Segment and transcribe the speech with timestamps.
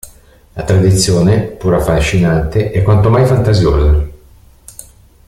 [0.53, 4.03] La tradizione, pur affascinante, è quanto mai fantasiosa.